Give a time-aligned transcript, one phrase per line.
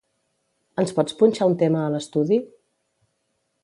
[0.83, 2.43] Ens pots punxar un tema a l'estudi?